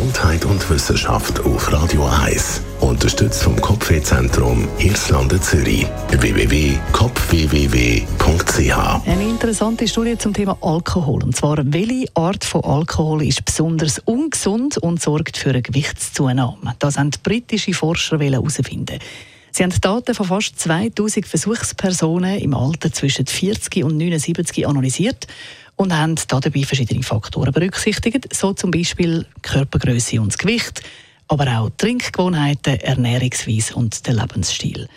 Gesundheit 0.00 0.46
und 0.46 0.70
Wissenschaft 0.70 1.40
auf 1.40 1.70
Radio 1.70 2.06
1. 2.06 2.62
Unterstützt 2.80 3.42
vom 3.42 3.60
Kopfwehzentrum 3.60 4.66
Irlande 4.78 5.38
Zürich. 5.38 5.86
www.kopfwww.ch 6.08 9.06
Eine 9.06 9.28
interessante 9.28 9.86
Studie 9.86 10.16
zum 10.16 10.32
Thema 10.32 10.56
Alkohol. 10.62 11.22
Und 11.22 11.36
zwar, 11.36 11.58
welche 11.66 12.06
Art 12.14 12.46
von 12.46 12.64
Alkohol 12.64 13.26
ist 13.26 13.44
besonders 13.44 13.98
ungesund 13.98 14.78
und 14.78 15.02
sorgt 15.02 15.36
für 15.36 15.50
eine 15.50 15.60
Gewichtszunahme? 15.60 16.76
Das 16.78 16.96
haben 16.96 17.10
britische 17.22 17.74
Forscher 17.74 18.18
herausfinden. 18.18 19.00
Sie 19.52 19.62
haben 19.64 19.72
Daten 19.80 20.14
von 20.14 20.26
fast 20.26 20.58
2000 20.58 21.26
Versuchspersonen 21.26 22.38
im 22.38 22.54
Alter 22.54 22.92
zwischen 22.92 23.26
40 23.26 23.84
und 23.84 23.96
79 23.96 24.66
analysiert 24.66 25.26
und 25.76 25.96
haben 25.96 26.16
dabei 26.28 26.62
verschiedene 26.62 27.02
Faktoren 27.02 27.52
berücksichtigt, 27.52 28.34
so 28.34 28.52
zum 28.52 28.70
Beispiel 28.70 29.26
Körpergröße 29.42 30.20
und 30.20 30.28
das 30.28 30.38
Gewicht, 30.38 30.82
aber 31.26 31.58
auch 31.58 31.70
Trinkgewohnheiten, 31.78 32.80
Ernährungsweise 32.80 33.74
und 33.74 34.06
der 34.06 34.14
Lebensstil. 34.14 34.88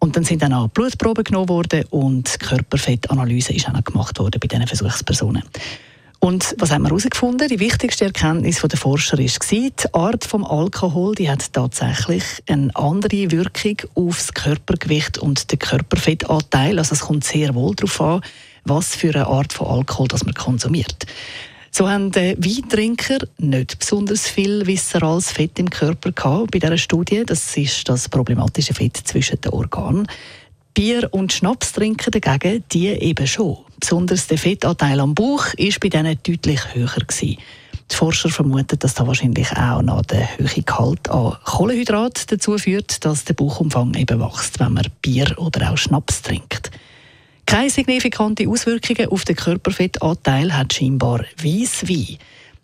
Und 0.00 0.16
dann 0.16 0.24
sind 0.24 0.42
dann 0.42 0.52
auch 0.52 0.68
Blutproben 0.68 1.24
genommen 1.24 1.48
worden 1.48 1.84
und 1.90 2.38
Körperfettanalyse 2.40 3.52
ist 3.52 3.68
auch 3.68 3.72
noch 3.72 3.84
gemacht 3.84 4.18
worden 4.18 4.38
bei 4.40 4.46
diesen 4.46 4.66
Versuchspersonen. 4.66 5.42
Und 6.28 6.54
was 6.58 6.70
haben 6.70 6.82
wir 6.82 6.90
herausgefunden? 6.90 7.48
Die 7.48 7.58
wichtigste 7.58 8.04
Erkenntnis 8.04 8.60
der 8.60 8.78
Forscher 8.78 9.18
ist, 9.18 9.50
die 9.50 9.72
Art 9.94 10.24
des 10.24 10.34
Alkohol 10.34 11.14
die 11.14 11.30
hat 11.30 11.54
tatsächlich 11.54 12.22
eine 12.46 12.70
andere 12.76 13.30
Wirkung 13.30 13.78
auf 13.94 14.18
das 14.18 14.34
Körpergewicht 14.34 15.16
und 15.16 15.50
den 15.50 15.58
Körperfettanteil. 15.58 16.78
Also 16.78 16.92
es 16.92 17.00
kommt 17.00 17.24
sehr 17.24 17.54
wohl 17.54 17.74
darauf 17.74 17.98
an, 18.02 18.20
was 18.64 18.94
für 18.94 19.14
eine 19.14 19.26
Art 19.26 19.54
von 19.54 19.68
Alkohol 19.68 20.08
das 20.08 20.26
man 20.26 20.34
konsumiert. 20.34 21.06
So 21.70 21.88
haben 21.88 22.12
die 22.12 22.36
Weintrinker 22.36 23.20
nicht 23.38 23.78
besonders 23.78 24.28
viel 24.28 24.66
viscerales 24.66 25.32
Fett 25.32 25.58
im 25.58 25.70
Körper 25.70 26.12
gehabt 26.12 26.50
bei 26.50 26.58
dieser 26.58 26.76
Studie. 26.76 27.22
Das 27.24 27.56
ist 27.56 27.88
das 27.88 28.06
problematische 28.10 28.74
Fett 28.74 28.98
zwischen 28.98 29.40
den 29.40 29.52
Organen. 29.52 30.06
Bier- 30.78 31.12
und 31.12 31.32
Schnapstrinker 31.32 32.12
dagegen, 32.12 32.62
die 32.70 32.86
eben 32.86 33.26
schon. 33.26 33.58
Besonders 33.80 34.28
der 34.28 34.38
Fettanteil 34.38 35.00
am 35.00 35.12
Bauch 35.12 35.46
ist 35.54 35.80
bei 35.80 35.88
denen 35.88 36.16
deutlich 36.22 36.72
höher 36.72 36.86
gewesen. 36.86 37.38
Die 37.90 37.96
Forscher 37.96 38.28
vermuten, 38.28 38.78
dass 38.78 38.94
da 38.94 39.04
wahrscheinlich 39.04 39.50
auch 39.56 39.82
noch 39.82 40.02
der 40.02 40.28
hohe 40.38 40.62
Gehalt 40.62 41.10
an 41.10 41.36
Kohlenhydrat 41.42 42.30
dazu 42.30 42.56
führt, 42.58 43.04
dass 43.04 43.24
der 43.24 43.34
Bauchumfang 43.34 43.92
eben 43.94 44.20
wächst, 44.20 44.60
wenn 44.60 44.74
man 44.74 44.86
Bier 45.02 45.36
oder 45.38 45.72
auch 45.72 45.76
Schnaps 45.76 46.22
trinkt. 46.22 46.70
Keine 47.44 47.70
signifikante 47.70 48.48
Auswirkungen 48.48 49.08
auf 49.08 49.24
den 49.24 49.34
Körperfettanteil 49.34 50.56
hat 50.56 50.74
scheinbar 50.74 51.24
Weisswein. 51.42 52.18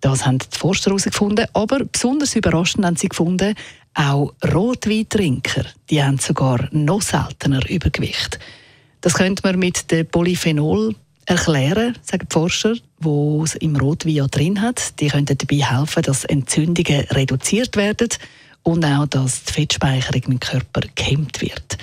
Das 0.00 0.24
haben 0.24 0.38
die 0.38 0.56
Forscher 0.56 0.86
herausgefunden, 0.86 1.44
aber 1.52 1.84
besonders 1.84 2.34
überraschend 2.34 2.86
haben 2.86 2.96
sie 2.96 3.10
gefunden, 3.10 3.54
auch 3.98 4.32
Rotweintrinker, 4.54 5.64
die 5.90 6.02
haben 6.02 6.18
sogar 6.18 6.68
noch 6.70 7.02
seltener 7.02 7.68
Übergewicht. 7.68 8.38
Das 9.00 9.14
könnte 9.14 9.42
man 9.44 9.58
mit 9.58 9.90
dem 9.90 10.06
Polyphenol 10.06 10.94
erklären, 11.26 11.96
sagen 12.02 12.26
die 12.30 12.32
Forscher, 12.32 12.74
wo 13.00 13.42
es 13.42 13.54
im 13.56 13.76
Rotwein 13.76 14.28
drin 14.30 14.62
hat. 14.62 15.00
Die 15.00 15.08
könnten 15.08 15.36
dabei 15.36 15.64
helfen, 15.64 16.02
dass 16.02 16.24
Entzündungen 16.24 17.00
reduziert 17.10 17.76
werden 17.76 18.08
und 18.62 18.84
auch, 18.84 19.06
dass 19.06 19.44
die 19.44 19.52
Fettspeicherung 19.52 20.22
im 20.22 20.40
Körper 20.40 20.82
gehemmt 20.94 21.40
wird. 21.40 21.76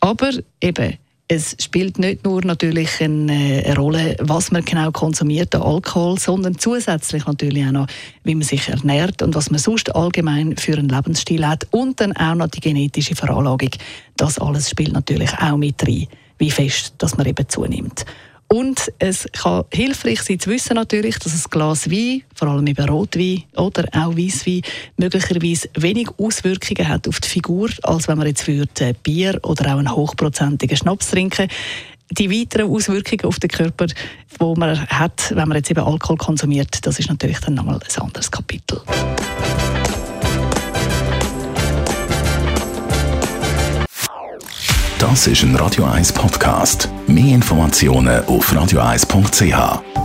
Aber 0.00 0.30
eben, 0.60 0.98
es 1.32 1.56
spielt 1.58 1.98
nicht 1.98 2.24
nur 2.24 2.44
natürlich 2.44 3.00
eine, 3.00 3.62
eine, 3.64 3.76
Rolle, 3.76 4.16
was 4.20 4.50
man 4.50 4.64
genau 4.64 4.90
konsumiert 4.90 5.54
an 5.54 5.62
Alkohol, 5.62 6.18
sondern 6.18 6.58
zusätzlich 6.58 7.24
natürlich 7.24 7.66
auch 7.66 7.72
noch, 7.72 7.86
wie 8.22 8.34
man 8.34 8.42
sich 8.42 8.68
ernährt 8.68 9.22
und 9.22 9.34
was 9.34 9.50
man 9.50 9.58
sonst 9.58 9.94
allgemein 9.94 10.58
für 10.58 10.76
einen 10.76 10.90
Lebensstil 10.90 11.46
hat 11.46 11.66
und 11.70 12.00
dann 12.00 12.14
auch 12.16 12.34
noch 12.34 12.48
die 12.48 12.60
genetische 12.60 13.16
Veranlagung. 13.16 13.70
Das 14.16 14.38
alles 14.38 14.68
spielt 14.68 14.92
natürlich 14.92 15.32
auch 15.38 15.56
mit 15.56 15.82
rein, 15.86 16.06
wie 16.36 16.50
fest 16.50 16.94
dass 16.98 17.16
man 17.16 17.26
eben 17.26 17.48
zunimmt. 17.48 18.04
Und 18.52 18.92
es 18.98 19.26
kann 19.32 19.64
hilfreich 19.72 20.20
sein 20.20 20.38
zu 20.38 20.50
wissen 20.50 20.74
natürlich, 20.74 21.18
dass 21.18 21.32
ein 21.32 21.50
Glas 21.50 21.90
Wein, 21.90 22.22
vor 22.34 22.48
allem 22.48 22.66
eben 22.66 22.86
Rotwein 22.86 23.44
oder 23.56 23.86
auch 23.92 24.14
Weißwein, 24.14 24.60
möglicherweise 24.98 25.70
wenig 25.74 26.10
Auswirkungen 26.18 26.86
hat 26.86 27.08
auf 27.08 27.18
die 27.20 27.30
Figur, 27.30 27.70
als 27.82 28.08
wenn 28.08 28.18
man 28.18 28.26
jetzt 28.26 28.46
würde 28.46 28.94
Bier 29.02 29.40
oder 29.42 29.72
auch 29.72 29.78
einen 29.78 29.96
hochprozentigen 29.96 30.76
Schnaps 30.76 31.10
trinken 31.10 31.48
die 32.10 32.30
weiteren 32.30 32.70
Auswirkungen 32.70 33.24
auf 33.24 33.38
den 33.38 33.48
Körper, 33.48 33.86
die 33.86 34.54
man 34.58 34.86
hat, 34.86 35.32
wenn 35.34 35.48
man 35.48 35.56
jetzt 35.56 35.70
eben 35.70 35.80
Alkohol 35.80 36.18
konsumiert, 36.18 36.86
das 36.86 36.98
ist 36.98 37.08
natürlich 37.08 37.38
dann 37.40 37.54
nochmal 37.54 37.76
ein 37.76 38.02
anderes 38.02 38.30
Kapitel. 38.30 38.82
Das 44.98 45.26
ist 45.26 45.42
ein 45.42 45.56
Radio 45.56 45.86
1 45.86 46.12
Podcast. 46.12 46.90
Mehr 47.12 47.34
Informationen 47.34 48.24
auf 48.24 48.50
radio1.ch. 48.52 50.01